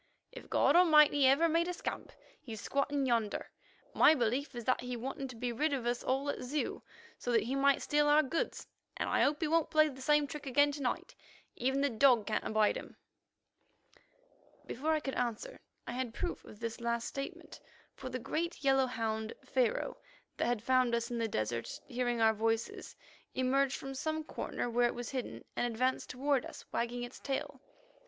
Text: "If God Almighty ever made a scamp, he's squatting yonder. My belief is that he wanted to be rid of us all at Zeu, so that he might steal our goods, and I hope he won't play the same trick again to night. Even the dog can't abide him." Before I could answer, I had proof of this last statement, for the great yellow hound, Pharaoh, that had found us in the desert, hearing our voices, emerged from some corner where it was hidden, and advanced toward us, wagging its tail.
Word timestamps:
"If 0.31 0.49
God 0.49 0.75
Almighty 0.75 1.27
ever 1.27 1.47
made 1.47 1.67
a 1.67 1.73
scamp, 1.75 2.11
he's 2.41 2.59
squatting 2.59 3.05
yonder. 3.05 3.51
My 3.93 4.15
belief 4.15 4.55
is 4.55 4.65
that 4.65 4.81
he 4.81 4.97
wanted 4.97 5.29
to 5.29 5.35
be 5.35 5.51
rid 5.51 5.73
of 5.73 5.85
us 5.85 6.03
all 6.03 6.27
at 6.31 6.41
Zeu, 6.41 6.81
so 7.19 7.31
that 7.31 7.43
he 7.43 7.53
might 7.53 7.83
steal 7.83 8.07
our 8.07 8.23
goods, 8.23 8.65
and 8.97 9.07
I 9.07 9.21
hope 9.21 9.39
he 9.41 9.47
won't 9.47 9.69
play 9.69 9.89
the 9.89 10.01
same 10.01 10.25
trick 10.25 10.47
again 10.47 10.71
to 10.71 10.81
night. 10.81 11.13
Even 11.55 11.81
the 11.81 11.89
dog 11.91 12.25
can't 12.25 12.43
abide 12.43 12.77
him." 12.77 12.97
Before 14.65 14.91
I 14.93 15.01
could 15.01 15.13
answer, 15.13 15.59
I 15.85 15.91
had 15.91 16.15
proof 16.15 16.43
of 16.45 16.59
this 16.59 16.81
last 16.81 17.07
statement, 17.07 17.59
for 17.93 18.09
the 18.09 18.17
great 18.17 18.63
yellow 18.63 18.87
hound, 18.87 19.33
Pharaoh, 19.45 19.97
that 20.37 20.47
had 20.47 20.63
found 20.63 20.95
us 20.95 21.11
in 21.11 21.19
the 21.19 21.27
desert, 21.27 21.79
hearing 21.87 22.19
our 22.21 22.33
voices, 22.33 22.95
emerged 23.35 23.77
from 23.77 23.93
some 23.93 24.23
corner 24.23 24.67
where 24.67 24.87
it 24.87 24.95
was 24.95 25.11
hidden, 25.11 25.45
and 25.55 25.67
advanced 25.71 26.09
toward 26.09 26.43
us, 26.43 26.65
wagging 26.71 27.03
its 27.03 27.19
tail. 27.19 27.61